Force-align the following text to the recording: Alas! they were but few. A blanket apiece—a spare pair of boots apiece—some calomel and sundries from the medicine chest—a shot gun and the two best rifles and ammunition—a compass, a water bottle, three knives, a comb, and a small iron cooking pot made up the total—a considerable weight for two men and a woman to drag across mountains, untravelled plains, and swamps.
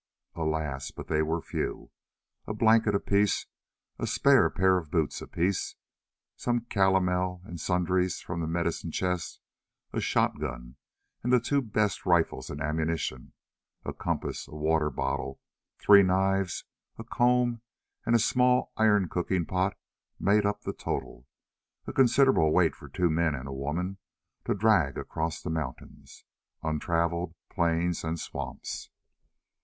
Alas! 0.33 0.91
they 1.07 1.21
were 1.21 1.41
but 1.41 1.45
few. 1.45 1.91
A 2.47 2.55
blanket 2.55 2.95
apiece—a 2.95 4.07
spare 4.07 4.49
pair 4.49 4.77
of 4.79 4.89
boots 4.89 5.21
apiece—some 5.21 6.61
calomel 6.61 7.43
and 7.45 7.59
sundries 7.61 8.19
from 8.19 8.41
the 8.41 8.47
medicine 8.47 8.89
chest—a 8.91 10.01
shot 10.01 10.39
gun 10.39 10.75
and 11.21 11.31
the 11.31 11.39
two 11.39 11.61
best 11.61 12.03
rifles 12.07 12.49
and 12.49 12.61
ammunition—a 12.61 13.93
compass, 13.93 14.47
a 14.47 14.55
water 14.55 14.89
bottle, 14.89 15.39
three 15.77 16.01
knives, 16.01 16.63
a 16.97 17.03
comb, 17.03 17.61
and 18.03 18.15
a 18.15 18.17
small 18.17 18.71
iron 18.77 19.07
cooking 19.07 19.45
pot 19.45 19.77
made 20.19 20.47
up 20.47 20.61
the 20.61 20.73
total—a 20.73 21.93
considerable 21.93 22.51
weight 22.51 22.73
for 22.75 22.89
two 22.89 23.11
men 23.11 23.35
and 23.35 23.47
a 23.47 23.53
woman 23.53 23.99
to 24.45 24.55
drag 24.55 24.97
across 24.97 25.45
mountains, 25.45 26.25
untravelled 26.63 27.35
plains, 27.51 28.03
and 28.03 28.19
swamps. 28.19 28.89